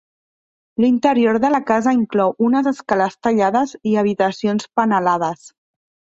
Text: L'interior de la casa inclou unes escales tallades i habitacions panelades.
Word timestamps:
L'interior 0.85 1.37
de 1.43 1.51
la 1.55 1.59
casa 1.67 1.93
inclou 1.97 2.33
unes 2.47 2.71
escales 2.73 3.19
tallades 3.29 3.75
i 3.93 3.95
habitacions 4.05 4.69
panelades. 4.81 5.47